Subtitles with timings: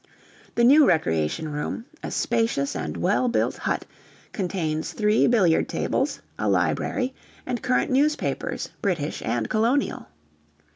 [0.55, 3.85] The new recreation room, a spacious and well built "hut,"
[4.31, 7.13] contains three billiard tables, a library,
[7.45, 10.07] and current newspapers, British and Colonial.